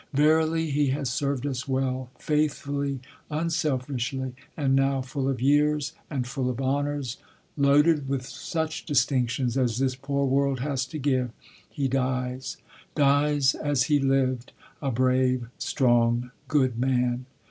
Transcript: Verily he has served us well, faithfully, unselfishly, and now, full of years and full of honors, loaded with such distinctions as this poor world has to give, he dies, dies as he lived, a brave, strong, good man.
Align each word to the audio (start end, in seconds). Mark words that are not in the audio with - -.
Verily 0.13 0.71
he 0.71 0.87
has 0.87 1.11
served 1.11 1.45
us 1.45 1.67
well, 1.67 2.09
faithfully, 2.17 3.01
unselfishly, 3.29 4.33
and 4.57 4.75
now, 4.75 4.99
full 4.99 5.29
of 5.29 5.39
years 5.43 5.93
and 6.09 6.25
full 6.25 6.49
of 6.49 6.59
honors, 6.59 7.17
loaded 7.55 8.09
with 8.09 8.25
such 8.25 8.83
distinctions 8.87 9.59
as 9.59 9.77
this 9.77 9.95
poor 9.95 10.25
world 10.25 10.59
has 10.61 10.87
to 10.87 10.97
give, 10.97 11.29
he 11.69 11.87
dies, 11.87 12.57
dies 12.95 13.53
as 13.53 13.83
he 13.83 13.99
lived, 13.99 14.53
a 14.81 14.89
brave, 14.89 15.47
strong, 15.59 16.31
good 16.47 16.79
man. 16.79 17.27